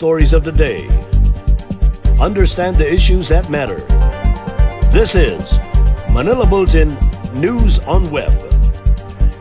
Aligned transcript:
stories 0.00 0.32
of 0.32 0.44
the 0.44 0.52
day. 0.52 0.88
Understand 2.18 2.78
the 2.78 2.90
issues 2.90 3.28
that 3.28 3.50
matter. 3.50 3.80
This 4.90 5.14
is 5.14 5.58
Manila 6.10 6.46
Bulletin 6.46 6.96
News 7.34 7.80
on 7.80 8.10
Web. 8.10 8.32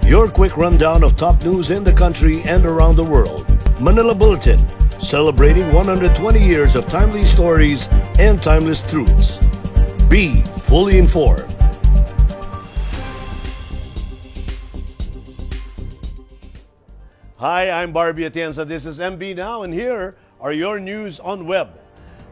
Your 0.04 0.28
quick 0.28 0.58
rundown 0.58 1.02
of 1.02 1.16
top 1.16 1.42
news 1.46 1.70
in 1.70 1.86
the 1.86 1.94
country 1.94 2.42
and 2.42 2.66
around 2.66 2.98
the 2.98 3.04
world. 3.06 3.48
Manila 3.80 4.14
Bulletin, 4.14 4.60
celebrating 5.00 5.72
120 5.72 6.46
years 6.46 6.76
of 6.76 6.86
timely 6.88 7.24
stories 7.24 7.88
and 8.20 8.44
timeless 8.44 8.82
truths. 8.82 9.40
Be 10.10 10.42
fully 10.42 10.98
informed. 10.98 11.50
Hi, 17.38 17.72
I'm 17.72 17.94
Barbie 17.94 18.30
Atienza. 18.30 18.68
This 18.68 18.86
is 18.86 19.00
MB 19.00 19.38
Now, 19.38 19.64
and 19.64 19.74
here 19.74 20.18
are 20.42 20.54
your 20.54 20.80
news 20.80 21.20
on 21.20 21.46
web. 21.46 21.70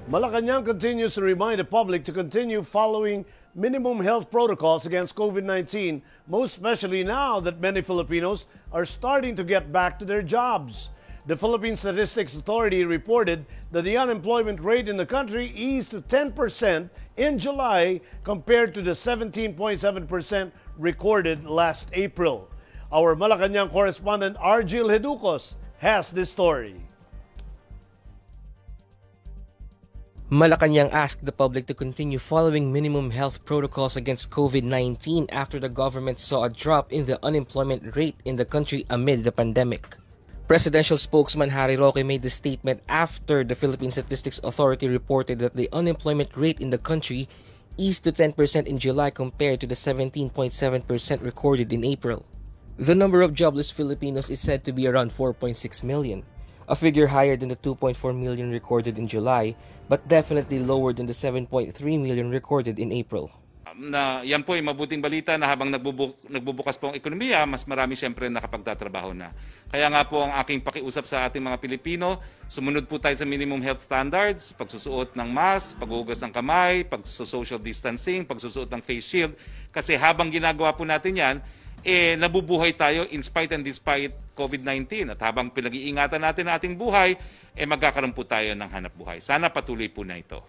Malacanang 0.10 0.64
continues 0.64 1.14
to 1.16 1.22
remind 1.22 1.60
the 1.60 1.66
public 1.66 2.06
to 2.06 2.14
continue 2.14 2.64
following 2.64 3.26
minimum 3.54 4.00
health 4.00 4.32
protocols 4.32 4.86
against 4.86 5.16
COVID 5.16 5.44
19, 5.44 6.02
most 6.28 6.52
especially 6.52 7.04
now 7.04 7.42
that 7.42 7.60
many 7.60 7.82
Filipinos 7.82 8.46
are 8.72 8.86
starting 8.86 9.36
to 9.36 9.44
get 9.44 9.74
back 9.74 10.00
to 10.00 10.06
their 10.06 10.22
jobs. 10.22 10.92
The 11.26 11.36
Philippine 11.36 11.76
Statistics 11.76 12.38
Authority 12.38 12.86
reported 12.86 13.46
that 13.72 13.82
the 13.82 13.98
unemployment 13.98 14.62
rate 14.62 14.88
in 14.88 14.96
the 14.96 15.06
country 15.06 15.52
eased 15.54 15.92
to 15.92 16.00
10% 16.00 16.90
in 17.18 17.38
July 17.38 18.00
compared 18.24 18.74
to 18.76 18.82
the 18.82 18.92
17.7% 18.92 20.52
recorded 20.78 21.44
last 21.44 21.90
April. 21.92 22.50
Our 22.94 23.18
Malacanang 23.18 23.70
correspondent 23.70 24.38
Argyll 24.40 24.88
Geducos 24.88 25.56
has 25.80 26.10
this 26.10 26.32
story. 26.32 26.87
Malacanang 30.28 30.92
asked 30.92 31.24
the 31.24 31.32
public 31.32 31.68
to 31.68 31.74
continue 31.74 32.20
following 32.20 32.74
minimum 32.74 33.12
health 33.12 33.46
protocols 33.46 33.96
against 33.96 34.30
COVID-19 34.30 35.32
after 35.32 35.58
the 35.58 35.70
government 35.72 36.20
saw 36.20 36.44
a 36.44 36.50
drop 36.50 36.92
in 36.92 37.06
the 37.06 37.18
unemployment 37.24 37.96
rate 37.96 38.20
in 38.26 38.36
the 38.36 38.44
country 38.44 38.86
amid 38.90 39.24
the 39.24 39.32
pandemic. 39.32 39.96
Presidential 40.46 40.98
spokesman 40.98 41.52
Harry 41.52 41.78
Roque 41.78 42.04
made 42.04 42.24
the 42.24 42.30
statement 42.30 42.84
after 42.90 43.46
the 43.46 43.56
Philippine 43.56 43.90
Statistics 43.90 44.42
Authority 44.44 44.90
reported 44.90 45.40
that 45.40 45.56
the 45.56 45.70
unemployment 45.72 46.36
rate 46.36 46.60
in 46.60 46.72
the 46.72 46.78
country 46.78 47.30
eased 47.78 48.04
to 48.04 48.12
10% 48.12 48.36
in 48.68 48.78
July 48.80 49.10
compared 49.10 49.62
to 49.62 49.68
the 49.68 49.76
17.7% 49.76 51.24
recorded 51.24 51.72
in 51.72 51.86
April. 51.86 52.26
The 52.76 52.96
number 52.96 53.22
of 53.22 53.34
jobless 53.34 53.72
Filipinos 53.72 54.30
is 54.30 54.42
said 54.42 54.66
to 54.66 54.74
be 54.74 54.88
around 54.88 55.16
4.6 55.16 55.56
million, 55.84 56.26
a 56.68 56.76
figure 56.76 57.08
higher 57.08 57.36
than 57.36 57.50
the 57.50 57.56
2.4 57.56 57.96
million 58.12 58.52
recorded 58.52 59.00
in 59.00 59.08
July, 59.08 59.56
but 59.88 60.08
definitely 60.08 60.60
lower 60.60 60.94
than 60.94 61.08
the 61.08 61.14
7.3 61.14 61.74
million 62.00 62.30
recorded 62.30 62.78
in 62.78 62.92
April. 62.92 63.32
na 63.78 64.26
yan 64.26 64.42
po 64.42 64.58
ay 64.58 64.66
mabuting 64.66 64.98
balita 64.98 65.38
na 65.38 65.46
habang 65.46 65.70
nagbubu- 65.70 66.18
nagbubukas 66.26 66.82
po 66.82 66.90
ang 66.90 66.98
ekonomiya, 66.98 67.46
mas 67.46 67.62
marami 67.70 67.94
siyempre 67.94 68.26
nakapagtatrabaho 68.26 69.14
na. 69.14 69.30
Kaya 69.70 69.86
nga 69.94 70.02
po 70.02 70.26
ang 70.26 70.34
aking 70.42 70.66
pakiusap 70.66 71.06
sa 71.06 71.30
ating 71.30 71.46
mga 71.46 71.62
Pilipino, 71.62 72.18
sumunod 72.50 72.90
po 72.90 72.98
tayo 72.98 73.14
sa 73.14 73.30
minimum 73.30 73.62
health 73.62 73.86
standards, 73.86 74.50
pagsusuot 74.58 75.14
ng 75.14 75.30
mask, 75.30 75.78
paghugas 75.78 76.18
ng 76.26 76.34
kamay, 76.34 76.90
pagsusocial 76.90 77.62
distancing, 77.62 78.26
pagsusuot 78.26 78.66
ng 78.74 78.82
face 78.82 79.06
shield. 79.06 79.38
Kasi 79.70 79.94
habang 79.94 80.34
ginagawa 80.34 80.74
po 80.74 80.82
natin 80.82 81.14
yan, 81.14 81.36
eh, 81.88 82.20
nabubuhay 82.20 82.76
tayo 82.76 83.08
in 83.16 83.24
spite 83.24 83.56
and 83.56 83.64
despite 83.64 84.12
COVID-19. 84.36 85.16
At 85.16 85.24
habang 85.24 85.48
pinag-iingatan 85.48 86.20
natin 86.20 86.52
ating 86.52 86.76
buhay, 86.76 87.16
eh, 87.56 87.64
magkakaroon 87.64 88.12
po 88.12 88.28
tayo 88.28 88.52
ng 88.52 88.68
hanap 88.68 88.92
buhay. 89.00 89.24
Sana 89.24 89.48
patuloy 89.48 89.88
po 89.88 90.04
na 90.04 90.20
ito. 90.20 90.44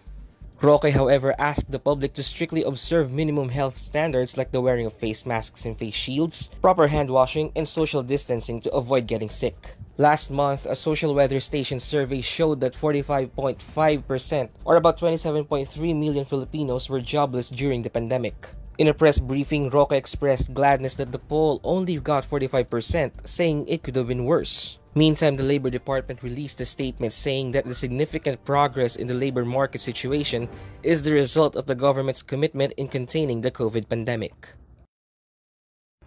Roque, 0.59 0.91
however, 0.91 1.31
asked 1.39 1.71
the 1.71 1.79
public 1.79 2.11
to 2.11 2.21
strictly 2.21 2.67
observe 2.67 3.15
minimum 3.15 3.47
health 3.47 3.79
standards 3.79 4.35
like 4.35 4.51
the 4.51 4.59
wearing 4.59 4.83
of 4.83 4.91
face 4.91 5.23
masks 5.23 5.63
and 5.63 5.79
face 5.79 5.95
shields, 5.95 6.51
proper 6.59 6.91
hand 6.91 7.07
washing, 7.07 7.55
and 7.55 7.63
social 7.63 8.03
distancing 8.03 8.59
to 8.59 8.69
avoid 8.75 9.07
getting 9.07 9.31
sick. 9.31 9.79
Last 9.95 10.27
month, 10.27 10.67
a 10.67 10.75
social 10.75 11.15
weather 11.15 11.39
station 11.39 11.79
survey 11.79 12.19
showed 12.19 12.59
that 12.59 12.75
45.5%, 12.75 14.49
or 14.67 14.75
about 14.75 14.99
27.3 14.99 15.95
million 15.95 16.25
Filipinos, 16.25 16.89
were 16.89 16.99
jobless 16.99 17.47
during 17.49 17.83
the 17.83 17.89
pandemic. 17.89 18.51
In 18.79 18.87
a 18.87 18.93
press 18.93 19.19
briefing, 19.19 19.69
Roque 19.69 19.91
expressed 19.91 20.53
gladness 20.53 20.95
that 20.95 21.11
the 21.11 21.19
poll 21.19 21.59
only 21.65 21.99
got 21.99 22.23
45%, 22.23 23.27
saying 23.27 23.67
it 23.67 23.83
could 23.83 23.97
have 23.97 24.07
been 24.07 24.23
worse. 24.23 24.79
Meantime, 24.95 25.35
the 25.35 25.43
Labor 25.43 25.69
Department 25.69 26.23
released 26.23 26.61
a 26.61 26.65
statement 26.65 27.11
saying 27.11 27.51
that 27.51 27.65
the 27.65 27.75
significant 27.75 28.45
progress 28.45 28.95
in 28.95 29.07
the 29.07 29.13
labor 29.13 29.43
market 29.43 29.81
situation 29.81 30.47
is 30.81 31.01
the 31.01 31.11
result 31.11 31.57
of 31.57 31.65
the 31.65 31.75
government's 31.75 32.23
commitment 32.23 32.71
in 32.77 32.87
containing 32.87 33.41
the 33.41 33.51
COVID 33.51 33.89
pandemic. 33.89 34.55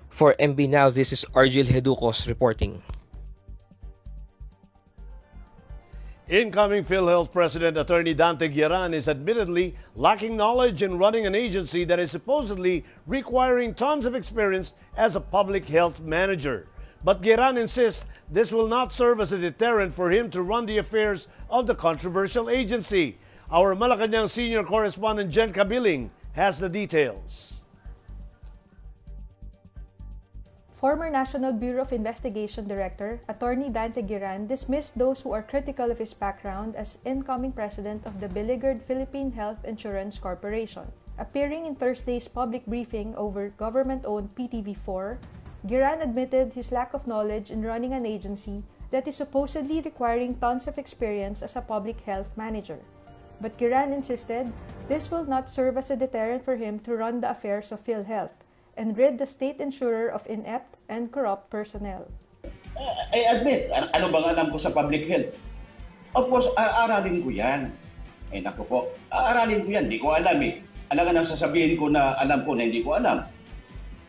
For 0.08 0.34
MB 0.40 0.70
Now, 0.70 0.88
this 0.88 1.12
is 1.12 1.26
Argyll 1.34 1.66
Geducos 1.66 2.26
reporting. 2.26 2.82
Incoming 6.32 6.82
PhilHealth 6.86 7.30
President 7.30 7.76
Attorney 7.76 8.14
Dante 8.14 8.48
Gierran 8.48 8.94
is 8.94 9.06
admittedly 9.06 9.76
lacking 9.94 10.34
knowledge 10.34 10.82
in 10.82 10.96
running 10.96 11.26
an 11.26 11.34
agency 11.34 11.84
that 11.84 11.98
is 11.98 12.10
supposedly 12.10 12.86
requiring 13.06 13.74
tons 13.74 14.06
of 14.06 14.14
experience 14.14 14.72
as 14.96 15.14
a 15.14 15.20
public 15.20 15.66
health 15.66 16.00
manager. 16.00 16.68
But 17.04 17.20
Gierran 17.20 17.58
insists 17.58 18.06
this 18.30 18.50
will 18.50 18.66
not 18.66 18.94
serve 18.94 19.20
as 19.20 19.32
a 19.32 19.38
deterrent 19.38 19.92
for 19.92 20.10
him 20.10 20.30
to 20.30 20.40
run 20.40 20.64
the 20.64 20.78
affairs 20.78 21.28
of 21.50 21.66
the 21.66 21.74
controversial 21.74 22.48
agency. 22.48 23.18
Our 23.50 23.76
Malacanang 23.76 24.30
senior 24.30 24.64
correspondent 24.64 25.30
Jen 25.30 25.52
Kabiling 25.52 26.08
has 26.32 26.58
the 26.58 26.70
details. 26.70 27.60
Former 30.82 31.06
National 31.14 31.52
Bureau 31.54 31.86
of 31.86 31.94
Investigation 31.94 32.66
Director 32.66 33.22
Attorney 33.28 33.70
Dante 33.70 34.02
Gierran 34.02 34.48
dismissed 34.48 34.98
those 34.98 35.22
who 35.22 35.30
are 35.30 35.46
critical 35.46 35.92
of 35.92 36.02
his 36.02 36.12
background 36.12 36.74
as 36.74 36.98
incoming 37.06 37.52
president 37.52 38.02
of 38.04 38.18
the 38.18 38.26
beleaguered 38.26 38.82
Philippine 38.82 39.30
Health 39.30 39.62
Insurance 39.62 40.18
Corporation. 40.18 40.90
Appearing 41.22 41.66
in 41.66 41.76
Thursday's 41.76 42.26
public 42.26 42.66
briefing 42.66 43.14
over 43.14 43.50
government-owned 43.50 44.34
PTV4, 44.34 45.18
Gierran 45.68 46.02
admitted 46.02 46.54
his 46.54 46.72
lack 46.72 46.94
of 46.94 47.06
knowledge 47.06 47.52
in 47.52 47.62
running 47.62 47.92
an 47.92 48.04
agency 48.04 48.64
that 48.90 49.06
is 49.06 49.14
supposedly 49.14 49.80
requiring 49.82 50.34
tons 50.34 50.66
of 50.66 50.78
experience 50.78 51.46
as 51.46 51.54
a 51.54 51.62
public 51.62 52.00
health 52.00 52.34
manager. 52.34 52.80
But 53.40 53.56
Gierran 53.56 53.94
insisted 53.94 54.50
this 54.88 55.12
will 55.12 55.30
not 55.30 55.48
serve 55.48 55.78
as 55.78 55.92
a 55.92 55.96
deterrent 55.96 56.44
for 56.44 56.56
him 56.56 56.80
to 56.80 56.96
run 56.98 57.20
the 57.20 57.30
affairs 57.30 57.70
of 57.70 57.86
PhilHealth 57.86 58.34
and 58.82 58.98
rid 58.98 59.14
the 59.22 59.28
state 59.30 59.62
insurer 59.62 60.10
of 60.10 60.26
inept 60.26 60.74
and 60.90 61.14
corrupt 61.14 61.46
personnel. 61.54 62.10
I 63.14 63.30
admit, 63.30 63.70
an- 63.70 63.94
ano 63.94 64.10
bang 64.10 64.34
alam 64.34 64.50
ko 64.50 64.58
sa 64.58 64.74
public 64.74 65.06
health? 65.06 65.38
Of 66.18 66.26
course, 66.26 66.50
aaralin 66.58 67.22
ko 67.22 67.30
yan. 67.30 67.70
Eh 68.34 68.42
naku 68.42 68.66
po, 68.66 68.90
aaralin 69.06 69.62
ko 69.62 69.70
yan. 69.70 69.86
Hindi 69.86 70.02
ko 70.02 70.10
alam 70.18 70.34
eh. 70.42 70.58
Alam 70.90 71.02
nga 71.06 71.14
nang 71.14 71.28
sasabihin 71.30 71.78
ko 71.78 71.86
na 71.86 72.18
alam 72.18 72.42
ko 72.42 72.58
na 72.58 72.66
hindi 72.66 72.82
ko 72.82 72.98
alam. 72.98 73.22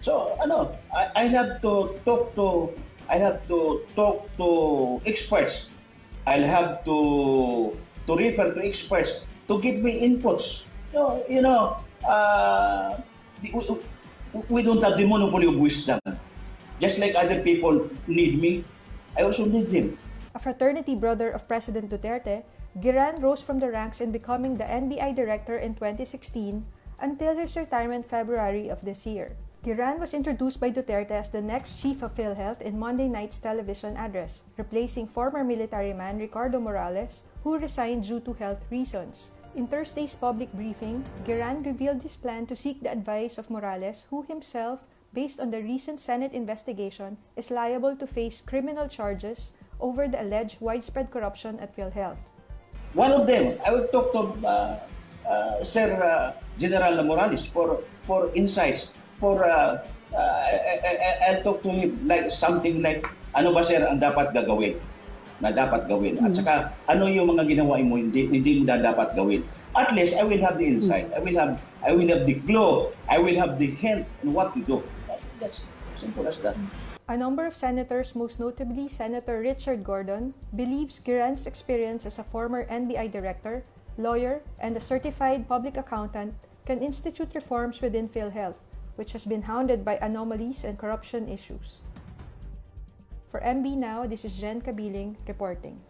So, 0.02 0.34
ano, 0.42 0.74
I, 0.90 1.24
I 1.24 1.26
have 1.30 1.62
to 1.62 1.94
talk 2.02 2.34
to, 2.34 2.74
I 3.08 3.22
have 3.22 3.46
to 3.46 3.86
talk 3.94 4.26
to 4.42 4.48
experts. 5.06 5.70
I'll 6.26 6.44
have 6.50 6.82
to 6.88 6.98
to 8.10 8.12
refer 8.16 8.52
to 8.58 8.60
experts 8.64 9.22
to 9.48 9.60
give 9.62 9.80
me 9.86 10.02
inputs. 10.02 10.66
So, 10.92 11.22
you 11.28 11.44
know, 11.44 11.78
uh, 12.08 12.96
we, 14.50 14.64
don't 14.64 14.84
have 14.84 14.98
the 14.98 15.06
monopoly 15.06 15.48
of 15.48 15.58
wisdom. 15.58 16.00
Just 16.80 16.98
like 17.00 17.16
other 17.16 17.42
people 17.42 17.90
need 18.08 18.42
me, 18.42 18.64
I 19.18 19.24
also 19.24 19.46
need 19.46 19.70
them. 19.70 19.98
A 20.34 20.40
fraternity 20.40 20.96
brother 20.96 21.30
of 21.30 21.48
President 21.48 21.90
Duterte, 21.90 22.44
Gierran 22.80 23.22
rose 23.22 23.42
from 23.42 23.60
the 23.60 23.70
ranks 23.70 24.02
in 24.02 24.12
becoming 24.12 24.58
the 24.58 24.64
NBI 24.64 25.16
director 25.16 25.58
in 25.58 25.76
2016 25.76 26.66
until 27.00 27.38
his 27.38 27.56
retirement 27.56 28.10
February 28.10 28.70
of 28.70 28.82
this 28.82 29.06
year. 29.06 29.38
Gierran 29.64 30.00
was 30.00 30.14
introduced 30.14 30.60
by 30.60 30.72
Duterte 30.72 31.12
as 31.12 31.30
the 31.30 31.42
next 31.42 31.80
chief 31.80 32.02
of 32.02 32.16
PhilHealth 32.16 32.62
in 32.62 32.78
Monday 32.78 33.08
night's 33.08 33.40
television 33.40 33.96
address, 33.96 34.44
replacing 34.58 35.08
former 35.08 35.44
military 35.44 35.94
man 35.94 36.18
Ricardo 36.18 36.60
Morales, 36.60 37.24
who 37.44 37.58
resigned 37.58 38.04
due 38.04 38.20
to 38.20 38.34
health 38.34 38.66
reasons. 38.70 39.32
In 39.54 39.70
Thursday's 39.70 40.18
public 40.18 40.50
briefing, 40.58 41.06
Giran 41.30 41.62
revealed 41.62 42.02
his 42.02 42.18
plan 42.18 42.50
to 42.50 42.56
seek 42.58 42.82
the 42.82 42.90
advice 42.90 43.38
of 43.38 43.54
Morales, 43.54 44.10
who 44.10 44.26
himself, 44.26 44.90
based 45.14 45.40
on 45.40 45.52
the 45.54 45.62
recent 45.62 46.02
Senate 46.02 46.34
investigation, 46.34 47.18
is 47.38 47.54
liable 47.54 47.96
to 47.98 48.08
face 48.10 48.42
criminal 48.42 48.90
charges 48.90 49.54
over 49.80 50.08
the 50.08 50.18
alleged 50.18 50.58
widespread 50.58 51.14
corruption 51.14 51.60
at 51.62 51.70
PhilHealth. 51.78 52.18
One 52.98 53.14
of 53.14 53.30
them, 53.30 53.54
I 53.62 53.70
will 53.78 53.86
talk 53.94 54.10
to 54.18 54.22
uh, 54.42 54.80
uh, 55.30 55.64
Sir 55.64 56.02
uh, 56.02 56.34
General 56.58 57.06
Morales 57.06 57.46
for 57.46 57.78
for 58.10 58.34
insights. 58.34 58.90
For 59.22 59.46
uh, 59.46 59.86
uh, 60.18 60.40
I, 60.50 60.82
I, 60.82 60.94
I'll 61.30 61.42
talk 61.46 61.62
to 61.62 61.70
him 61.70 61.94
like 62.10 62.34
something 62.34 62.82
like 62.82 63.06
ano 63.38 63.54
ba 63.54 63.62
sir 63.62 63.86
ang 63.86 64.02
dapat 64.02 64.34
gagawin. 64.34 64.82
Na 65.44 65.52
dapat 65.52 65.92
gawin. 65.92 66.16
At 66.24 66.32
saka, 66.32 66.72
ano 66.88 67.12
yung 67.12 67.36
mga 67.36 67.44
ginawa 67.44 67.76
mo 67.84 68.00
hindi, 68.00 68.32
hindi 68.32 68.64
mo 68.64 68.72
na 68.72 68.80
dapat 68.80 69.12
gawin. 69.12 69.44
At 69.76 69.92
least, 69.92 70.16
I 70.16 70.24
will 70.24 70.40
have 70.40 70.56
the 70.56 70.64
insight. 70.64 71.12
I 71.12 71.20
will 71.20 71.36
have 71.36 71.60
I 71.84 71.92
will 71.92 72.08
have 72.08 72.24
the 72.24 72.40
glow. 72.48 72.96
I 73.12 73.20
will 73.20 73.36
have 73.36 73.60
the 73.60 73.76
hint 73.76 74.08
on 74.24 74.32
what 74.32 74.56
to 74.56 74.64
do. 74.64 74.80
That's 75.44 75.68
simple 76.00 76.24
as 76.24 76.40
that. 76.48 76.56
A 77.12 77.20
number 77.20 77.44
of 77.44 77.60
senators, 77.60 78.16
most 78.16 78.40
notably 78.40 78.88
Senator 78.88 79.44
Richard 79.44 79.84
Gordon, 79.84 80.32
believes 80.56 81.04
Giran's 81.04 81.44
experience 81.44 82.08
as 82.08 82.16
a 82.16 82.24
former 82.24 82.64
NBI 82.72 83.12
director, 83.12 83.68
lawyer, 84.00 84.40
and 84.64 84.72
a 84.78 84.80
certified 84.80 85.52
public 85.52 85.76
accountant 85.76 86.32
can 86.64 86.80
institute 86.80 87.36
reforms 87.36 87.84
within 87.84 88.08
PhilHealth, 88.08 88.64
which 88.96 89.12
has 89.12 89.28
been 89.28 89.44
hounded 89.52 89.84
by 89.84 90.00
anomalies 90.00 90.64
and 90.64 90.80
corruption 90.80 91.28
issues. 91.28 91.84
For 93.34 93.40
MB 93.40 93.78
Now, 93.78 94.06
this 94.06 94.26
is 94.26 94.34
Jen 94.36 94.62
Kabiling 94.62 95.16
reporting. 95.28 95.82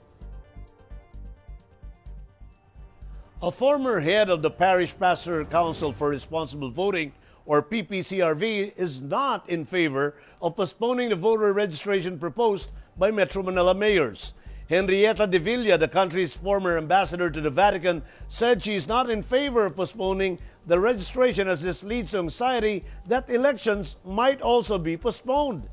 A 3.41 3.51
former 3.51 3.99
head 3.99 4.29
of 4.29 4.41
the 4.41 4.49
Parish 4.49 4.97
Pastoral 4.97 5.43
Council 5.43 5.91
for 5.91 6.07
Responsible 6.07 6.71
Voting, 6.71 7.11
or 7.45 7.61
PPCRV, 7.61 8.77
is 8.77 9.01
not 9.01 9.49
in 9.49 9.65
favor 9.65 10.15
of 10.41 10.55
postponing 10.55 11.09
the 11.09 11.17
voter 11.17 11.51
registration 11.51 12.17
proposed 12.17 12.71
by 12.97 13.11
Metro 13.11 13.43
Manila 13.43 13.75
mayors. 13.75 14.35
Henrietta 14.69 15.27
de 15.27 15.37
Villa, 15.37 15.77
the 15.77 15.89
country's 15.89 16.33
former 16.33 16.77
ambassador 16.77 17.29
to 17.29 17.41
the 17.41 17.49
Vatican, 17.49 18.01
said 18.29 18.63
she 18.63 18.75
is 18.75 18.87
not 18.87 19.09
in 19.09 19.21
favor 19.21 19.65
of 19.65 19.75
postponing 19.75 20.39
the 20.67 20.79
registration 20.79 21.49
as 21.49 21.61
this 21.61 21.83
leads 21.83 22.11
to 22.11 22.19
anxiety 22.19 22.85
that 23.05 23.29
elections 23.29 23.97
might 24.05 24.41
also 24.41 24.77
be 24.77 24.95
postponed. 24.95 25.67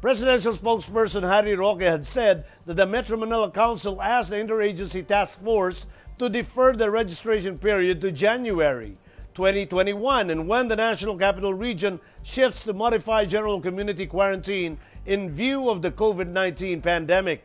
Presidential 0.00 0.54
spokesperson 0.54 1.22
Harry 1.28 1.54
Roque 1.54 1.82
had 1.82 2.06
said 2.06 2.46
that 2.64 2.76
the 2.76 2.86
Metro 2.86 3.18
Manila 3.18 3.50
Council 3.50 4.00
asked 4.00 4.30
the 4.30 4.36
Interagency 4.36 5.06
Task 5.06 5.38
Force 5.42 5.86
to 6.18 6.30
defer 6.30 6.72
the 6.72 6.90
registration 6.90 7.58
period 7.58 8.00
to 8.00 8.10
January 8.10 8.96
2021 9.34 10.30
and 10.30 10.48
when 10.48 10.68
the 10.68 10.76
National 10.76 11.18
Capital 11.18 11.52
Region 11.52 12.00
shifts 12.22 12.64
to 12.64 12.72
modified 12.72 13.28
general 13.28 13.60
community 13.60 14.06
quarantine 14.06 14.78
in 15.04 15.30
view 15.30 15.68
of 15.68 15.82
the 15.82 15.90
COVID-19 15.90 16.82
pandemic. 16.82 17.44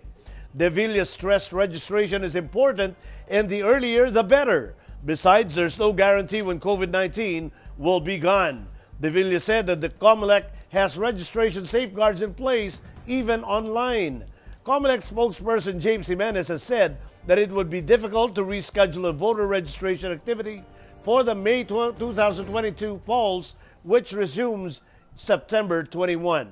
De 0.55 0.69
Villa 0.69 1.03
stressed 1.03 1.51
registration 1.51 2.23
is 2.23 2.37
important 2.37 2.95
and 3.27 3.49
the 3.49 3.63
earlier 3.63 4.09
the 4.09 4.23
better. 4.23 4.75
Besides, 5.03 5.55
there's 5.55 5.77
no 5.77 5.91
guarantee 5.91 6.41
when 6.41 6.61
COVID-19 6.61 7.51
will 7.77 7.99
be 7.99 8.17
gone. 8.17 8.65
De 9.01 9.11
Villa 9.11 9.41
said 9.41 9.67
that 9.67 9.81
the 9.81 9.89
COMELEC 9.89 10.45
has 10.69 10.97
registration 10.97 11.65
safeguards 11.65 12.21
in 12.21 12.33
place 12.33 12.81
even 13.07 13.44
online. 13.44 14.25
COMELEC 14.65 15.00
spokesperson 15.00 15.79
James 15.79 16.07
Jimenez 16.07 16.47
has 16.47 16.63
said 16.63 16.97
that 17.27 17.38
it 17.38 17.50
would 17.50 17.69
be 17.69 17.81
difficult 17.81 18.35
to 18.35 18.41
reschedule 18.41 19.09
a 19.09 19.13
voter 19.13 19.47
registration 19.47 20.12
activity 20.12 20.63
for 21.01 21.23
the 21.23 21.35
May 21.35 21.63
2022 21.63 23.01
polls, 23.06 23.56
which 23.83 24.12
resumes 24.12 24.81
September 25.15 25.83
21. 25.83 26.51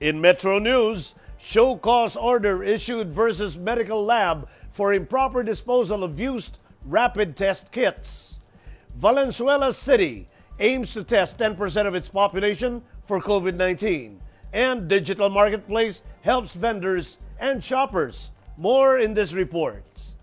In 0.00 0.20
Metro 0.20 0.58
News, 0.58 1.14
show 1.38 1.76
cause 1.76 2.16
order 2.16 2.62
issued 2.62 3.08
versus 3.08 3.56
medical 3.56 4.04
lab 4.04 4.48
for 4.70 4.92
improper 4.92 5.42
disposal 5.42 6.02
of 6.02 6.18
used 6.18 6.58
rapid 6.84 7.36
test 7.36 7.70
kits. 7.72 8.40
Valenzuela 8.96 9.72
City 9.72 10.28
aims 10.60 10.92
to 10.94 11.02
test 11.02 11.38
10% 11.38 11.86
of 11.86 11.94
its 11.94 12.08
population 12.08 12.82
for 13.06 13.20
COVID 13.20 13.56
19. 13.56 14.20
And 14.52 14.88
Digital 14.88 15.28
Marketplace 15.28 16.02
helps 16.22 16.54
vendors 16.54 17.18
and 17.40 17.62
shoppers. 17.62 18.30
More 18.56 18.98
in 18.98 19.14
this 19.14 19.32
report. 19.32 20.13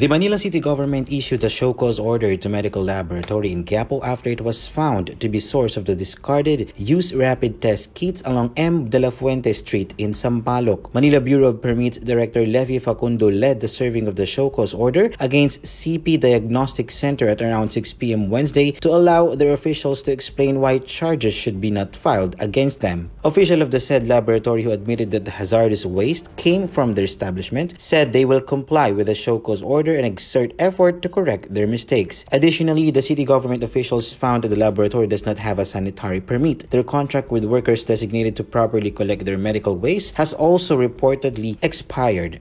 The 0.00 0.08
Manila 0.08 0.38
City 0.38 0.60
government 0.60 1.12
issued 1.12 1.44
a 1.44 1.50
show 1.50 1.74
cause 1.74 1.98
order 2.00 2.34
to 2.34 2.48
medical 2.48 2.82
laboratory 2.82 3.52
in 3.52 3.64
Quiapo 3.66 4.02
after 4.02 4.30
it 4.30 4.40
was 4.40 4.66
found 4.66 5.20
to 5.20 5.28
be 5.28 5.38
source 5.40 5.76
of 5.76 5.84
the 5.84 5.94
discarded 5.94 6.72
used 6.78 7.12
rapid 7.12 7.60
test 7.60 7.92
kits 7.92 8.22
along 8.24 8.54
M. 8.56 8.88
de 8.88 8.98
la 8.98 9.10
Fuente 9.10 9.52
Street 9.52 9.92
in 9.98 10.12
Sampaloc. 10.12 10.94
Manila 10.94 11.20
Bureau 11.20 11.48
of 11.48 11.60
Permits 11.60 11.98
Director 11.98 12.46
Levi 12.46 12.78
Facundo 12.78 13.30
led 13.30 13.60
the 13.60 13.68
serving 13.68 14.08
of 14.08 14.16
the 14.16 14.24
show 14.24 14.48
cause 14.48 14.72
order 14.72 15.12
against 15.20 15.64
CP 15.64 16.18
Diagnostic 16.18 16.90
Center 16.90 17.28
at 17.28 17.42
around 17.42 17.68
6 17.68 17.92
p.m. 17.92 18.30
Wednesday 18.30 18.70
to 18.80 18.88
allow 18.88 19.34
their 19.34 19.52
officials 19.52 20.00
to 20.04 20.12
explain 20.12 20.60
why 20.60 20.78
charges 20.78 21.34
should 21.34 21.60
be 21.60 21.70
not 21.70 21.94
filed 21.94 22.36
against 22.40 22.80
them. 22.80 23.10
Official 23.22 23.60
of 23.60 23.70
the 23.70 23.80
said 23.80 24.08
laboratory 24.08 24.62
who 24.62 24.70
admitted 24.70 25.10
that 25.10 25.26
the 25.26 25.30
hazardous 25.30 25.84
waste 25.84 26.34
came 26.38 26.66
from 26.66 26.94
their 26.94 27.04
establishment 27.04 27.74
said 27.76 28.14
they 28.14 28.24
will 28.24 28.40
comply 28.40 28.90
with 28.92 29.06
the 29.06 29.14
show 29.14 29.38
cause 29.38 29.60
order 29.60 29.89
and 29.96 30.06
exert 30.06 30.52
effort 30.58 31.02
to 31.02 31.08
correct 31.08 31.52
their 31.52 31.66
mistakes. 31.66 32.24
Additionally, 32.32 32.90
the 32.90 33.02
city 33.02 33.24
government 33.24 33.62
officials 33.62 34.14
found 34.14 34.44
that 34.44 34.48
the 34.48 34.56
laboratory 34.56 35.06
does 35.06 35.26
not 35.26 35.38
have 35.38 35.58
a 35.58 35.64
sanitary 35.64 36.20
permit. 36.20 36.70
Their 36.70 36.82
contract 36.82 37.30
with 37.30 37.44
workers 37.44 37.84
designated 37.84 38.36
to 38.36 38.44
properly 38.44 38.90
collect 38.90 39.24
their 39.24 39.38
medical 39.38 39.76
waste 39.76 40.14
has 40.14 40.32
also 40.32 40.78
reportedly 40.78 41.56
expired. 41.62 42.40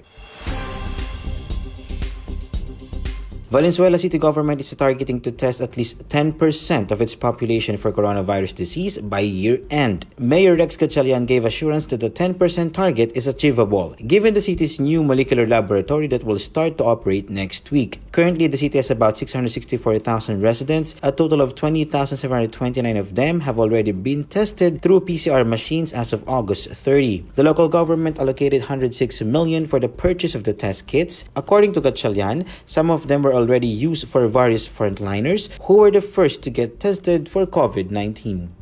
Valenzuela 3.52 3.98
city 3.98 4.20
government 4.20 4.62
is 4.62 4.70
targeting 4.76 5.20
to 5.20 5.32
test 5.32 5.60
at 5.60 5.76
least 5.76 6.08
10% 6.10 6.92
of 6.92 7.02
its 7.02 7.16
population 7.16 7.78
for 7.78 7.92
coronavirus 7.92 8.54
disease 8.54 9.00
by 9.00 9.22
year 9.22 9.60
end. 9.72 10.06
Mayor 10.20 10.56
Rex 10.56 10.78
Gatchalian 10.78 11.26
gave 11.26 11.46
assurance 11.46 11.88
that 11.88 12.00
the 12.00 12.12
10% 12.12 12.38
target 12.74 13.12
is 13.16 13.26
achievable, 13.26 13.96
given 14.06 14.36
the 14.36 14.42
city's 14.44 14.80
new 14.80 15.04
molecular 15.04 15.48
laboratory 15.48 16.06
that 16.06 16.24
will 16.24 16.38
start 16.38 16.78
to 16.78 16.84
operate 16.84 17.32
next 17.32 17.72
week. 17.72 18.00
Currently, 18.12 18.46
the 18.46 18.58
city 18.58 18.78
has 18.78 18.92
about 18.92 19.18
664,000 19.18 20.42
residents. 20.42 20.96
A 21.02 21.12
total 21.12 21.42
of 21.42 21.56
20,729 21.56 22.98
of 22.98 23.16
them 23.16 23.40
have 23.40 23.58
already 23.58 23.94
been 23.94 24.26
tested 24.26 24.84
through 24.84 25.02
PCR 25.02 25.44
machines 25.44 25.92
as 25.92 26.14
of 26.14 26.22
August 26.30 26.70
30. 26.70 27.26
The 27.34 27.44
local 27.44 27.68
government 27.68 28.20
allocated 28.20 28.62
106 28.62 29.22
million 29.24 29.66
for 29.66 29.80
the 29.80 29.90
purchase 29.90 30.36
of 30.36 30.44
the 30.44 30.54
test 30.54 30.86
kits. 30.86 31.28
According 31.36 31.74
to 31.74 31.82
Gatchalian, 31.82 32.46
some 32.68 32.92
of 32.92 33.08
them 33.08 33.24
were 33.24 33.39
already 33.40 33.68
used 33.68 34.08
for 34.08 34.28
various 34.28 34.68
frontliners 34.68 35.50
who 35.64 35.78
were 35.78 35.92
the 35.92 36.02
first 36.02 36.44
to 36.44 36.50
get 36.50 36.80
tested 36.80 37.30
for 37.30 37.46
COVID 37.46 37.90
19. 37.90 38.59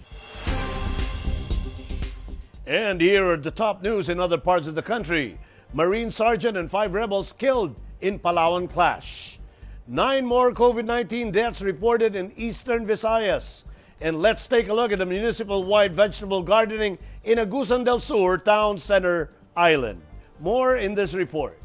And 2.66 3.00
here 3.00 3.30
are 3.30 3.36
the 3.36 3.50
top 3.50 3.82
news 3.82 4.10
in 4.10 4.20
other 4.20 4.36
parts 4.36 4.66
of 4.66 4.74
the 4.74 4.82
country. 4.82 5.38
Marine 5.72 6.10
Sergeant 6.10 6.56
and 6.56 6.70
five 6.70 6.92
rebels 6.92 7.32
killed 7.32 7.74
in 8.00 8.18
Palawan 8.18 8.70
clash. 8.70 9.38
Nine 9.86 10.26
more 10.26 10.52
COVID-19 10.52 11.32
deaths 11.32 11.62
reported 11.62 12.14
in 12.14 12.30
eastern 12.36 12.86
Visayas. 12.86 13.64
And 14.02 14.20
let's 14.20 14.46
take 14.46 14.68
a 14.68 14.74
look 14.74 14.92
at 14.92 14.98
the 14.98 15.06
municipal-wide 15.06 15.94
vegetable 15.94 16.42
gardening 16.42 16.98
in 17.24 17.38
Agusan 17.38 17.84
del 17.84 18.00
Sur 18.00 18.36
Town 18.36 18.76
Center 18.76 19.30
Island. 19.56 20.02
More 20.40 20.76
in 20.76 20.94
this 20.94 21.14
report. 21.14 21.58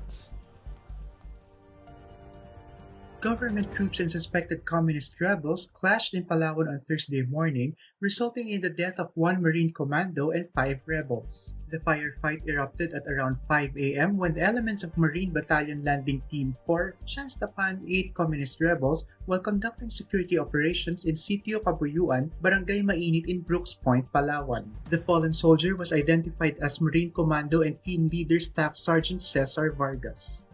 Government 3.23 3.71
troops 3.73 4.01
and 4.01 4.11
suspected 4.11 4.65
communist 4.65 5.15
rebels 5.21 5.71
clashed 5.71 6.13
in 6.13 6.25
Palawan 6.25 6.67
on 6.67 6.81
Thursday 6.89 7.21
morning, 7.23 7.73
resulting 8.01 8.49
in 8.49 8.59
the 8.59 8.69
death 8.69 8.99
of 8.99 9.15
one 9.15 9.41
Marine 9.41 9.71
commando 9.71 10.31
and 10.31 10.49
five 10.51 10.81
rebels. 10.85 11.53
The 11.71 11.79
firefight 11.79 12.45
erupted 12.45 12.93
at 12.93 13.07
around 13.07 13.37
5 13.47 13.77
a.m. 13.77 14.17
when 14.17 14.33
the 14.33 14.41
elements 14.41 14.83
of 14.83 14.97
Marine 14.97 15.31
Battalion 15.31 15.85
Landing 15.85 16.21
Team 16.29 16.57
4 16.65 16.97
chanced 17.05 17.41
upon 17.41 17.85
eight 17.87 18.13
communist 18.13 18.59
rebels 18.59 19.05
while 19.25 19.39
conducting 19.39 19.89
security 19.89 20.37
operations 20.37 21.05
in 21.05 21.15
Sitio 21.15 21.63
Kabuyuan, 21.63 22.29
Barangay 22.41 22.81
Mainit 22.81 23.27
in 23.27 23.39
Brooks 23.39 23.73
Point, 23.73 24.11
Palawan. 24.11 24.67
The 24.89 24.97
fallen 24.97 25.31
soldier 25.31 25.77
was 25.77 25.93
identified 25.93 26.57
as 26.59 26.81
Marine 26.81 27.11
Commando 27.11 27.61
and 27.61 27.79
Team 27.79 28.09
Leader 28.09 28.41
Staff 28.41 28.75
Sergeant 28.75 29.21
Cesar 29.21 29.71
Vargas. 29.71 30.45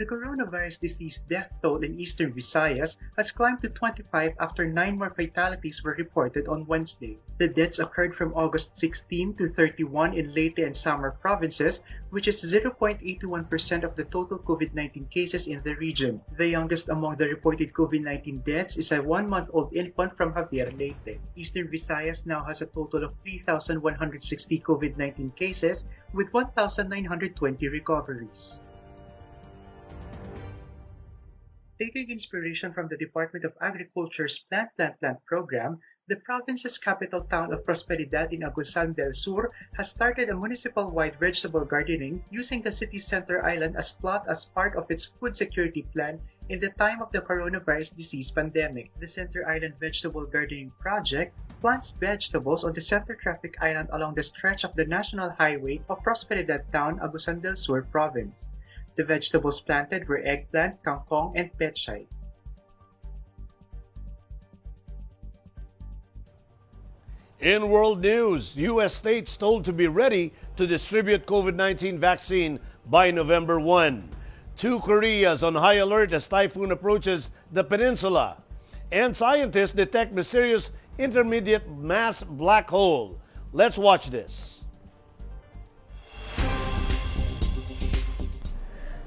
The 0.00 0.06
coronavirus 0.06 0.80
disease 0.80 1.18
death 1.28 1.52
toll 1.60 1.84
in 1.84 2.00
eastern 2.00 2.32
Visayas 2.32 2.96
has 3.18 3.30
climbed 3.30 3.60
to 3.60 3.68
25 3.68 4.32
after 4.40 4.66
9 4.66 4.96
more 4.96 5.10
fatalities 5.10 5.84
were 5.84 5.92
reported 5.92 6.48
on 6.48 6.64
Wednesday. 6.64 7.18
The 7.36 7.48
deaths 7.48 7.78
occurred 7.78 8.16
from 8.16 8.32
August 8.32 8.78
16 8.78 9.34
to 9.34 9.46
31 9.46 10.14
in 10.14 10.32
Leyte 10.32 10.60
and 10.60 10.74
Samar 10.74 11.10
provinces, 11.10 11.84
which 12.08 12.28
is 12.28 12.40
0.81% 12.42 13.84
of 13.84 13.94
the 13.94 14.04
total 14.04 14.38
COVID-19 14.38 15.10
cases 15.10 15.46
in 15.46 15.62
the 15.64 15.76
region. 15.76 16.22
The 16.38 16.48
youngest 16.48 16.88
among 16.88 17.16
the 17.16 17.28
reported 17.28 17.74
COVID-19 17.74 18.42
deaths 18.42 18.78
is 18.78 18.92
a 18.92 19.02
one-month-old 19.02 19.74
infant 19.74 20.16
from 20.16 20.32
Javier 20.32 20.72
Leyte. 20.78 21.20
Eastern 21.36 21.68
Visayas 21.68 22.24
now 22.24 22.42
has 22.44 22.62
a 22.62 22.72
total 22.72 23.04
of 23.04 23.20
3,160 23.20 24.60
COVID-19 24.60 25.36
cases 25.36 25.88
with 26.14 26.32
1,920 26.32 27.68
recoveries. 27.68 28.62
Taking 31.80 32.10
inspiration 32.10 32.74
from 32.74 32.88
the 32.88 32.98
Department 32.98 33.42
of 33.42 33.56
Agriculture's 33.58 34.38
Plant 34.38 34.68
Plant 34.76 35.00
Plant 35.00 35.24
program, 35.24 35.80
the 36.08 36.16
province's 36.16 36.76
capital 36.76 37.24
town 37.24 37.54
of 37.54 37.64
Prosperidad 37.64 38.34
in 38.34 38.42
Agusan 38.42 38.94
del 38.94 39.14
Sur 39.14 39.50
has 39.78 39.90
started 39.90 40.28
a 40.28 40.36
municipal-wide 40.36 41.18
vegetable 41.18 41.64
gardening 41.64 42.22
using 42.28 42.60
the 42.60 42.70
city 42.70 42.98
center 42.98 43.42
island 43.42 43.78
as 43.78 43.92
plot 43.92 44.26
as 44.28 44.44
part 44.44 44.76
of 44.76 44.90
its 44.90 45.06
food 45.06 45.34
security 45.34 45.80
plan 45.80 46.20
in 46.50 46.58
the 46.58 46.68
time 46.68 47.00
of 47.00 47.10
the 47.12 47.22
coronavirus 47.22 47.96
disease 47.96 48.30
pandemic. 48.30 48.90
The 49.00 49.08
Center 49.08 49.48
Island 49.48 49.80
Vegetable 49.80 50.26
Gardening 50.26 50.72
Project 50.80 51.34
plants 51.62 51.92
vegetables 51.92 52.62
on 52.62 52.74
the 52.74 52.82
center 52.82 53.14
traffic 53.14 53.56
island 53.58 53.88
along 53.92 54.16
the 54.16 54.22
stretch 54.22 54.64
of 54.64 54.74
the 54.74 54.84
national 54.84 55.30
highway 55.30 55.80
of 55.88 56.04
Prosperidad 56.04 56.70
town, 56.72 57.00
Agusan 57.00 57.40
del 57.40 57.56
Sur 57.56 57.80
province. 57.84 58.50
The 59.00 59.06
vegetables 59.06 59.62
planted 59.62 60.06
were 60.06 60.20
eggplant, 60.22 60.82
kangkong, 60.82 61.32
and 61.34 61.50
pechay. 61.58 62.06
In 67.38 67.70
world 67.70 68.02
news, 68.02 68.54
U.S. 68.58 68.92
states 68.92 69.38
told 69.38 69.64
to 69.64 69.72
be 69.72 69.86
ready 69.86 70.34
to 70.56 70.66
distribute 70.66 71.24
COVID 71.24 71.54
19 71.54 71.98
vaccine 71.98 72.60
by 72.90 73.10
November 73.10 73.58
1. 73.58 74.06
Two 74.54 74.80
Koreas 74.80 75.42
on 75.42 75.54
high 75.54 75.80
alert 75.80 76.12
as 76.12 76.28
typhoon 76.28 76.70
approaches 76.70 77.30
the 77.52 77.64
peninsula. 77.64 78.36
And 78.92 79.16
scientists 79.16 79.72
detect 79.72 80.12
mysterious 80.12 80.72
intermediate 80.98 81.66
mass 81.70 82.22
black 82.22 82.68
hole. 82.68 83.18
Let's 83.54 83.78
watch 83.78 84.10
this. 84.10 84.59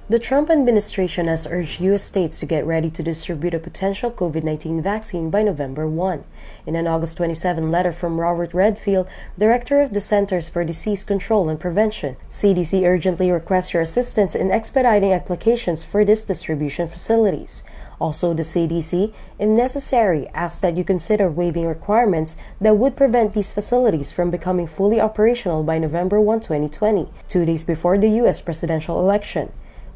The 0.09 0.19
Trump 0.19 0.49
administration 0.49 1.29
has 1.29 1.47
urged 1.47 1.79
U.S. 1.79 2.03
states 2.03 2.37
to 2.41 2.45
get 2.45 2.65
ready 2.65 2.89
to 2.91 3.01
distribute 3.01 3.53
a 3.53 3.59
potential 3.59 4.11
COVID 4.11 4.43
19 4.43 4.81
vaccine 4.81 5.29
by 5.29 5.43
November 5.43 5.87
1. 5.87 6.25
In 6.65 6.75
an 6.75 6.87
August 6.87 7.15
27 7.15 7.71
letter 7.71 7.93
from 7.93 8.19
Robert 8.19 8.53
Redfield, 8.53 9.07
Director 9.37 9.79
of 9.79 9.93
the 9.93 10.01
Centers 10.01 10.49
for 10.49 10.65
Disease 10.65 11.05
Control 11.05 11.47
and 11.47 11.57
Prevention, 11.57 12.17
CDC 12.29 12.85
urgently 12.85 13.31
requests 13.31 13.73
your 13.73 13.81
assistance 13.81 14.35
in 14.35 14.51
expediting 14.51 15.13
applications 15.13 15.85
for 15.85 16.03
these 16.03 16.25
distribution 16.25 16.89
facilities. 16.89 17.63
Also, 18.01 18.33
the 18.33 18.43
CDC, 18.43 19.13
if 19.39 19.47
necessary, 19.47 20.27
asks 20.33 20.59
that 20.59 20.75
you 20.75 20.83
consider 20.83 21.31
waiving 21.31 21.65
requirements 21.65 22.35
that 22.59 22.75
would 22.75 22.97
prevent 22.97 23.31
these 23.31 23.53
facilities 23.53 24.11
from 24.11 24.29
becoming 24.29 24.67
fully 24.67 24.99
operational 24.99 25.63
by 25.63 25.79
November 25.79 26.19
1, 26.19 26.41
2020, 26.41 27.09
two 27.29 27.45
days 27.45 27.63
before 27.63 27.97
the 27.97 28.09
U.S. 28.09 28.41
presidential 28.41 28.99
election. 28.99 29.49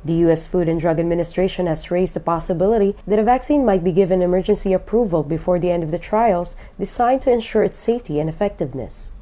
The 0.07 0.23
U.S. 0.23 0.47
Food 0.47 0.69
and 0.69 0.79
Drug 0.79 1.01
Administration 1.01 1.67
has 1.67 1.91
raised 1.91 2.13
the 2.13 2.21
possibility 2.21 2.95
that 3.05 3.19
a 3.19 3.23
vaccine 3.23 3.65
might 3.65 3.83
be 3.83 3.91
given 3.91 4.21
emergency 4.21 4.71
approval 4.71 5.21
before 5.21 5.59
the 5.59 5.69
end 5.69 5.83
of 5.83 5.91
the 5.91 5.99
trials 5.99 6.55
designed 6.77 7.23
to 7.23 7.31
ensure 7.33 7.63
its 7.63 7.77
safety 7.77 8.17
and 8.17 8.29
effectiveness. 8.29 9.15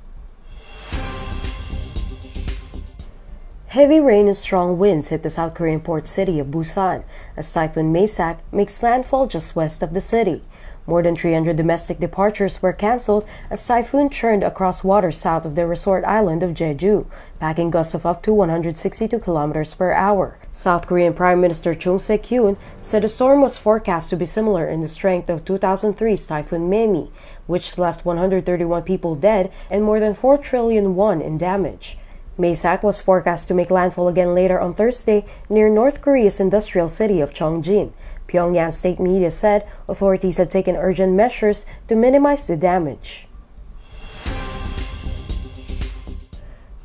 Heavy 3.65 3.99
rain 3.99 4.27
and 4.27 4.37
strong 4.37 4.77
winds 4.77 5.07
hit 5.07 5.23
the 5.23 5.31
South 5.31 5.55
Korean 5.55 5.79
port 5.79 6.07
city 6.07 6.39
of 6.39 6.51
Busan 6.51 7.03
as 7.35 7.51
Typhoon 7.51 7.91
Maysak 7.91 8.41
makes 8.51 8.83
landfall 8.83 9.25
just 9.25 9.55
west 9.55 9.81
of 9.81 9.95
the 9.95 9.99
city. 9.99 10.43
More 10.87 11.01
than 11.01 11.15
300 11.15 11.55
domestic 11.55 11.99
departures 11.99 12.61
were 12.61 12.71
canceled 12.71 13.25
as 13.49 13.65
typhoon 13.65 14.09
churned 14.09 14.43
across 14.43 14.83
waters 14.83 15.17
south 15.17 15.43
of 15.43 15.55
the 15.55 15.65
resort 15.65 16.03
island 16.05 16.43
of 16.43 16.51
Jeju, 16.51 17.07
packing 17.39 17.71
gusts 17.71 17.95
of 17.95 18.05
up 18.05 18.21
to 18.23 18.33
162 18.33 19.17
kilometers 19.17 19.73
per 19.73 19.93
hour. 19.93 20.37
South 20.51 20.85
Korean 20.85 21.13
Prime 21.13 21.41
Minister 21.41 21.73
Chung 21.73 21.97
Sye-kyun 21.97 22.55
said 22.81 23.01
the 23.01 23.07
storm 23.07 23.41
was 23.41 23.57
forecast 23.57 24.11
to 24.11 24.15
be 24.15 24.25
similar 24.25 24.67
in 24.67 24.81
the 24.81 24.87
strength 24.87 25.27
of 25.27 25.43
2003's 25.43 26.27
Typhoon 26.27 26.69
Maemi, 26.69 27.09
which 27.47 27.79
left 27.79 28.05
131 28.05 28.83
people 28.83 29.15
dead 29.15 29.51
and 29.71 29.83
more 29.83 29.99
than 29.99 30.13
4 30.13 30.37
trillion 30.37 30.95
won 30.95 31.19
in 31.19 31.39
damage. 31.39 31.97
Maysak 32.37 32.83
was 32.83 32.99
forecast 32.99 33.47
to 33.47 33.53
make 33.53 33.71
landfall 33.71 34.07
again 34.09 34.35
later 34.35 34.59
on 34.59 34.73
Thursday 34.73 35.25
near 35.49 35.69
North 35.69 36.01
Korea's 36.01 36.39
industrial 36.39 36.89
city 36.89 37.21
of 37.21 37.33
Chongjin. 37.33 37.93
Pyongyang 38.27 38.73
state 38.73 38.99
media 38.99 39.31
said 39.31 39.67
authorities 39.87 40.37
had 40.37 40.49
taken 40.49 40.75
urgent 40.75 41.13
measures 41.13 41.65
to 41.87 41.95
minimize 41.95 42.47
the 42.47 42.57
damage. 42.57 43.27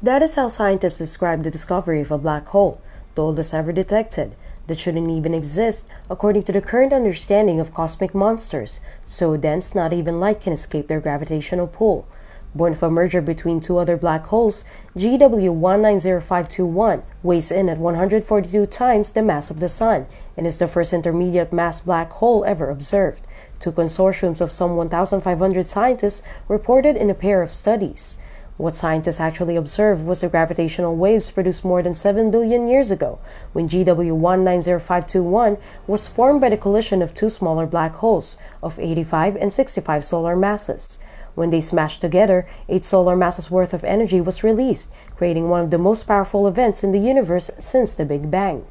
That 0.02 0.23
is 0.23 0.35
how 0.35 0.49
scientists 0.49 0.99
describe 0.99 1.42
the 1.42 1.50
discovery 1.50 2.00
of 2.00 2.11
a 2.11 2.18
black 2.18 2.49
hole, 2.49 2.80
the 3.14 3.23
oldest 3.23 3.52
ever 3.52 3.73
detected, 3.73 4.35
that 4.66 4.80
shouldn't 4.80 5.11
even 5.11 5.35
exist 5.35 5.87
according 6.09 6.44
to 6.44 6.52
the 6.52 6.62
current 6.62 6.92
understanding 6.92 7.61
of 7.61 7.75
cosmic 7.75 8.14
monsters, 8.14 8.80
so 9.04 9.37
dense 9.37 9.75
not 9.75 9.92
even 9.92 10.20
light 10.20 10.40
can 10.40 10.52
escape 10.52 10.88
their 10.88 11.00
gravitational 11.00 11.66
pull. 11.66 12.06
Born 12.52 12.75
from 12.75 12.92
a 12.92 12.97
merger 12.97 13.23
between 13.23 13.61
two 13.61 13.78
other 13.78 13.97
black 13.97 14.26
holes, 14.26 14.64
GW190521 14.97 17.02
weighs 17.23 17.52
in 17.52 17.69
at 17.69 17.78
142 17.78 18.66
times 18.66 19.12
the 19.12 19.23
mass 19.23 19.50
of 19.50 19.61
the 19.61 19.69
Sun 19.69 20.09
and 20.37 20.49
is 20.49 20.59
the 20.59 20.66
first 20.66 20.92
intermediate 20.92 21.52
mass 21.52 21.80
black 21.80 22.11
hole 22.11 22.45
ever 22.45 22.69
observed. 22.69 23.25
Two 23.61 23.71
consortiums 23.71 24.40
of 24.40 24.50
some 24.50 24.75
1,500 24.75 25.69
scientists 25.69 26.25
reported 26.49 26.97
in 26.97 27.09
a 27.09 27.14
pair 27.14 27.40
of 27.40 27.52
studies. 27.52 28.19
What 28.57 28.75
scientists 28.75 29.21
actually 29.21 29.54
observed 29.57 30.04
was 30.04 30.21
the 30.21 30.28
gravitational 30.28 30.97
waves 30.97 31.30
produced 31.30 31.64
more 31.64 31.83
than 31.83 31.95
7 31.95 32.30
billion 32.30 32.69
years 32.69 32.90
ago, 32.90 33.19
when 33.52 33.69
GW190521 33.69 35.59
was 35.87 36.09
formed 36.09 36.42
by 36.42 36.50
the 36.50 36.59
collision 36.59 37.00
of 37.00 37.14
two 37.14 37.30
smaller 37.30 37.64
black 37.64 37.95
holes 37.95 38.37
of 38.62 38.78
85 38.78 39.37
and 39.37 39.50
65 39.52 40.04
solar 40.04 40.37
masses. 40.37 40.99
When 41.34 41.50
they 41.50 41.60
smashed 41.60 42.00
together, 42.00 42.49
eight 42.68 42.84
solar 42.84 43.16
masses 43.16 43.50
worth 43.50 43.72
of 43.72 43.84
energy 43.84 44.20
was 44.20 44.42
released, 44.42 44.92
creating 45.16 45.49
one 45.49 45.62
of 45.62 45.70
the 45.70 45.78
most 45.78 46.04
powerful 46.04 46.46
events 46.46 46.82
in 46.82 46.92
the 46.92 46.99
universe 46.99 47.50
since 47.58 47.94
the 47.94 48.04
Big 48.04 48.30
Bang. 48.30 48.66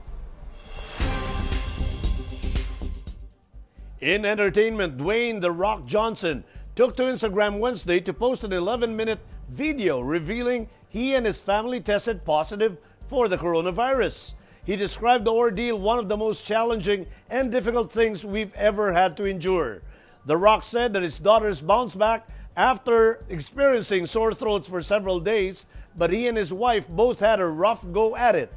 In 4.02 4.26
entertainment, 4.26 4.98
Dwayne 4.98 5.42
The 5.42 5.52
Rock 5.52 5.86
Johnson 5.86 6.44
took 6.76 6.96
to 6.96 7.04
Instagram 7.04 7.60
Wednesday 7.60 8.00
to 8.00 8.14
post 8.14 8.46
an 8.46 8.54
11 8.54 8.96
minute 8.96 9.20
video 9.50 10.00
revealing 10.00 10.70
he 10.88 11.16
and 11.16 11.26
his 11.26 11.40
family 11.40 11.82
tested 11.82 12.24
positive 12.24 12.78
for 13.08 13.28
the 13.28 13.38
coronavirus. 13.38 14.34
He 14.66 14.76
described 14.76 15.26
the 15.26 15.34
ordeal 15.34 15.80
one 15.80 16.00
of 16.00 16.08
the 16.08 16.16
most 16.16 16.46
challenging 16.46 17.08
and 17.30 17.52
difficult 17.52 17.92
things 17.92 18.24
we've 18.24 18.54
ever 18.56 18.94
had 18.94 19.18
to 19.18 19.26
endure. 19.26 19.82
The 20.26 20.38
Rock 20.38 20.64
said 20.64 20.94
that 20.94 21.04
his 21.04 21.20
daughters 21.20 21.62
bounced 21.62 21.98
back 21.98 22.28
after 22.60 23.24
experiencing 23.30 24.06
sore 24.06 24.34
throats 24.34 24.68
for 24.68 24.82
several 24.82 25.18
days, 25.18 25.66
but 25.96 26.12
he 26.12 26.28
and 26.28 26.38
his 26.38 26.54
wife 26.54 26.86
both 26.90 27.18
had 27.18 27.40
a 27.40 27.48
rough 27.48 27.86
go 27.94 28.18
at 28.18 28.36
it. 28.36 28.52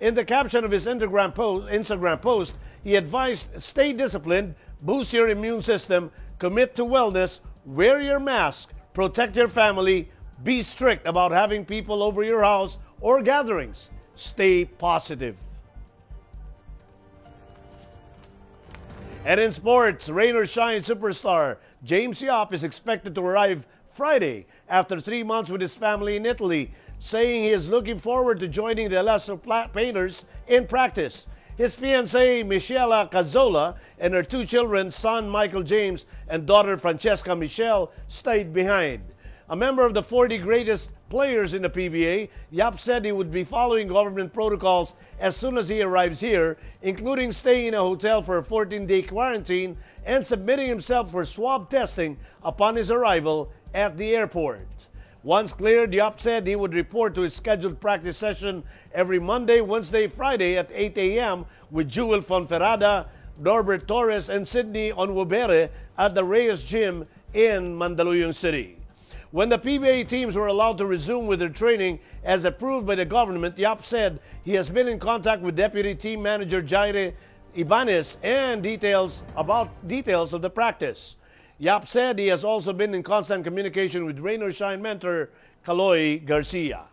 In 0.00 0.14
the 0.14 0.26
caption 0.26 0.62
of 0.62 0.70
his 0.70 0.84
Instagram 0.84 1.34
post, 1.34 1.72
Instagram 1.72 2.20
post, 2.20 2.54
he 2.84 2.96
advised 2.96 3.48
stay 3.56 3.94
disciplined, 3.94 4.54
boost 4.82 5.14
your 5.14 5.30
immune 5.30 5.62
system, 5.62 6.10
commit 6.38 6.76
to 6.76 6.84
wellness, 6.84 7.40
wear 7.64 7.98
your 7.98 8.20
mask, 8.20 8.74
protect 8.92 9.34
your 9.34 9.48
family, 9.48 10.10
be 10.44 10.62
strict 10.62 11.06
about 11.06 11.32
having 11.32 11.64
people 11.64 12.02
over 12.02 12.22
your 12.22 12.42
house 12.42 12.76
or 13.00 13.22
gatherings. 13.22 13.88
Stay 14.16 14.66
positive. 14.66 15.34
And 19.24 19.40
in 19.40 19.50
sports, 19.50 20.10
rain 20.10 20.36
or 20.36 20.44
shine 20.44 20.82
superstar 20.82 21.56
James 21.84 22.22
Yap 22.22 22.52
is 22.52 22.64
expected 22.64 23.14
to 23.14 23.20
arrive 23.20 23.66
Friday 23.90 24.46
after 24.68 25.00
three 25.00 25.22
months 25.22 25.50
with 25.50 25.60
his 25.60 25.74
family 25.74 26.16
in 26.16 26.26
Italy, 26.26 26.72
saying 26.98 27.42
he 27.42 27.50
is 27.50 27.68
looking 27.68 27.98
forward 27.98 28.40
to 28.40 28.48
joining 28.48 28.88
the 28.88 28.96
Elasto 28.96 29.72
Painters 29.72 30.24
in 30.48 30.66
practice. 30.66 31.26
His 31.56 31.74
fiancée, 31.74 32.46
Michela 32.46 33.08
Cazzola, 33.10 33.76
and 33.98 34.12
her 34.12 34.22
two 34.22 34.44
children, 34.44 34.90
son 34.90 35.28
Michael 35.28 35.62
James 35.62 36.04
and 36.28 36.46
daughter 36.46 36.76
Francesca 36.76 37.34
Michelle, 37.34 37.92
stayed 38.08 38.52
behind. 38.52 39.02
A 39.48 39.56
member 39.56 39.86
of 39.86 39.94
the 39.94 40.02
40 40.02 40.38
greatest 40.38 40.90
players 41.08 41.54
in 41.54 41.62
the 41.62 41.70
PBA, 41.70 42.28
Yap 42.50 42.78
said 42.78 43.04
he 43.04 43.12
would 43.12 43.30
be 43.30 43.44
following 43.44 43.88
government 43.88 44.32
protocols 44.32 44.94
as 45.20 45.36
soon 45.36 45.56
as 45.56 45.68
he 45.68 45.82
arrives 45.82 46.20
here, 46.20 46.56
including 46.82 47.32
staying 47.32 47.66
in 47.66 47.74
a 47.74 47.78
hotel 47.78 48.22
for 48.22 48.38
a 48.38 48.44
14 48.44 48.86
day 48.86 49.02
quarantine 49.02 49.76
and 50.04 50.26
submitting 50.26 50.68
himself 50.68 51.10
for 51.10 51.24
swab 51.24 51.70
testing 51.70 52.16
upon 52.42 52.74
his 52.76 52.90
arrival 52.90 53.50
at 53.74 53.96
the 53.96 54.14
airport. 54.14 54.66
Once 55.22 55.52
cleared, 55.52 55.92
Yap 55.92 56.20
said 56.20 56.46
he 56.46 56.54
would 56.54 56.72
report 56.72 57.14
to 57.14 57.22
his 57.22 57.34
scheduled 57.34 57.80
practice 57.80 58.16
session 58.16 58.62
every 58.94 59.18
Monday, 59.18 59.60
Wednesday, 59.60 60.06
Friday 60.06 60.56
at 60.56 60.70
8 60.72 60.96
a.m. 60.98 61.44
with 61.70 61.88
Jewel 61.88 62.22
Ponferada, 62.22 63.06
Norbert 63.40 63.88
Torres, 63.88 64.28
and 64.28 64.46
Sidney 64.46 64.92
Onwubere 64.92 65.68
at 65.98 66.14
the 66.14 66.22
Reyes 66.22 66.62
Gym 66.62 67.06
in 67.34 67.76
Mandaluyong 67.76 68.34
City. 68.34 68.78
When 69.36 69.50
the 69.50 69.58
PBA 69.58 70.08
teams 70.08 70.34
were 70.34 70.46
allowed 70.46 70.78
to 70.78 70.86
resume 70.86 71.26
with 71.26 71.40
their 71.40 71.50
training 71.50 71.98
as 72.24 72.46
approved 72.46 72.86
by 72.86 72.94
the 72.94 73.04
government, 73.04 73.58
Yap 73.58 73.84
said 73.84 74.18
he 74.44 74.54
has 74.54 74.70
been 74.70 74.88
in 74.88 74.98
contact 74.98 75.42
with 75.42 75.54
Deputy 75.54 75.94
Team 75.94 76.22
Manager 76.22 76.62
Jaire 76.62 77.12
Ibanez 77.54 78.16
and 78.22 78.62
details 78.62 79.24
about 79.36 79.68
details 79.86 80.32
of 80.32 80.40
the 80.40 80.48
practice. 80.48 81.16
Yap 81.58 81.86
said 81.86 82.18
he 82.18 82.28
has 82.28 82.46
also 82.46 82.72
been 82.72 82.94
in 82.94 83.02
constant 83.02 83.44
communication 83.44 84.06
with 84.06 84.20
Rain 84.20 84.42
or 84.42 84.50
Shine 84.50 84.80
mentor 84.80 85.28
Kaloy 85.66 86.24
Garcia. 86.24 86.84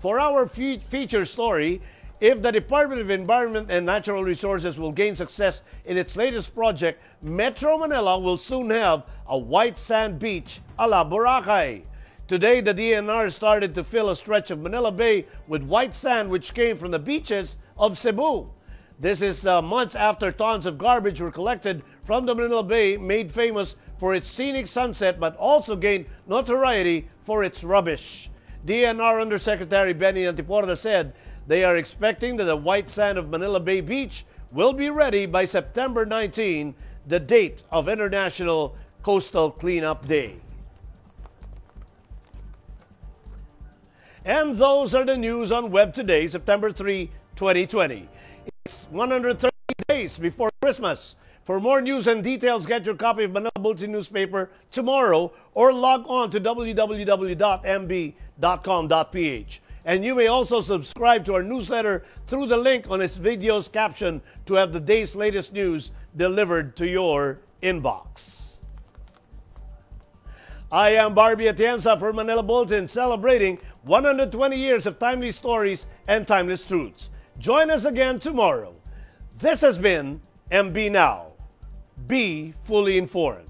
For 0.00 0.18
our 0.18 0.48
fe 0.48 0.78
feature 0.78 1.24
story, 1.24 1.80
if 2.20 2.40
the 2.40 2.52
Department 2.52 3.00
of 3.00 3.10
Environment 3.10 3.70
and 3.70 3.84
Natural 3.84 4.22
Resources 4.22 4.78
will 4.78 4.92
gain 4.92 5.14
success 5.14 5.62
in 5.84 5.96
its 5.96 6.16
latest 6.16 6.54
project, 6.54 7.02
Metro 7.22 7.76
Manila 7.76 8.18
will 8.18 8.38
soon 8.38 8.70
have 8.70 9.04
a 9.26 9.36
white 9.36 9.78
sand 9.78 10.18
beach 10.18 10.60
a 10.78 10.86
la 10.86 11.04
Boracay. 11.04 11.82
Today, 12.26 12.60
the 12.60 12.72
DNR 12.72 13.30
started 13.30 13.74
to 13.74 13.84
fill 13.84 14.08
a 14.08 14.16
stretch 14.16 14.50
of 14.50 14.60
Manila 14.60 14.90
Bay 14.90 15.26
with 15.46 15.62
white 15.62 15.94
sand 15.94 16.30
which 16.30 16.54
came 16.54 16.76
from 16.76 16.90
the 16.90 16.98
beaches 16.98 17.56
of 17.76 17.98
Cebu. 17.98 18.48
This 18.98 19.20
is 19.20 19.46
uh, 19.46 19.60
months 19.60 19.94
after 19.96 20.30
tons 20.30 20.66
of 20.66 20.78
garbage 20.78 21.20
were 21.20 21.30
collected 21.32 21.82
from 22.04 22.24
the 22.24 22.34
Manila 22.34 22.62
Bay, 22.62 22.96
made 22.96 23.30
famous 23.30 23.76
for 23.98 24.14
its 24.14 24.28
scenic 24.28 24.66
sunset, 24.66 25.18
but 25.18 25.36
also 25.36 25.74
gained 25.74 26.06
notoriety 26.26 27.08
for 27.24 27.44
its 27.44 27.64
rubbish. 27.64 28.30
DNR 28.64 29.20
Undersecretary 29.20 29.92
Benny 29.92 30.22
Antiporda 30.22 30.78
said 30.78 31.12
they 31.46 31.64
are 31.64 31.76
expecting 31.76 32.36
that 32.36 32.44
the 32.44 32.56
white 32.56 32.88
sand 32.88 33.18
of 33.18 33.28
Manila 33.28 33.60
Bay 33.60 33.80
Beach 33.80 34.24
will 34.52 34.72
be 34.72 34.90
ready 34.90 35.26
by 35.26 35.44
September 35.44 36.06
19, 36.06 36.74
the 37.06 37.20
date 37.20 37.62
of 37.70 37.88
International 37.88 38.74
Coastal 39.02 39.50
Cleanup 39.50 40.06
Day. 40.06 40.36
And 44.24 44.56
those 44.56 44.94
are 44.94 45.04
the 45.04 45.16
news 45.16 45.52
on 45.52 45.70
Web 45.70 45.92
today, 45.92 46.26
September 46.26 46.72
3, 46.72 47.10
2020. 47.36 48.08
It's 48.64 48.84
130 48.90 49.50
days 49.86 50.18
before 50.18 50.50
Christmas. 50.62 51.16
For 51.42 51.60
more 51.60 51.82
news 51.82 52.06
and 52.06 52.24
details, 52.24 52.64
get 52.64 52.86
your 52.86 52.94
copy 52.94 53.24
of 53.24 53.32
Manila 53.32 53.52
Bulletin 53.60 53.92
newspaper 53.92 54.50
tomorrow 54.70 55.30
or 55.52 55.74
log 55.74 56.06
on 56.08 56.30
to 56.30 56.40
www.mb.com.ph. 56.40 56.80
And 59.84 60.04
you 60.04 60.14
may 60.14 60.28
also 60.28 60.60
subscribe 60.60 61.24
to 61.26 61.34
our 61.34 61.42
newsletter 61.42 62.04
through 62.26 62.46
the 62.46 62.56
link 62.56 62.86
on 62.88 63.00
its 63.00 63.16
video's 63.16 63.68
caption 63.68 64.22
to 64.46 64.54
have 64.54 64.72
the 64.72 64.80
day's 64.80 65.14
latest 65.14 65.52
news 65.52 65.90
delivered 66.16 66.74
to 66.76 66.88
your 66.88 67.40
inbox. 67.62 68.40
I 70.72 70.90
am 70.90 71.14
Barbie 71.14 71.44
Atienza 71.44 71.98
for 71.98 72.12
Manila 72.12 72.42
Bulletin, 72.42 72.88
celebrating 72.88 73.58
120 73.82 74.56
years 74.56 74.86
of 74.86 74.98
timely 74.98 75.30
stories 75.30 75.86
and 76.08 76.26
timeless 76.26 76.66
truths. 76.66 77.10
Join 77.38 77.70
us 77.70 77.84
again 77.84 78.18
tomorrow. 78.18 78.74
This 79.38 79.60
has 79.60 79.78
been 79.78 80.20
MB 80.50 80.90
Now. 80.92 81.32
Be 82.06 82.54
fully 82.64 82.98
informed. 82.98 83.48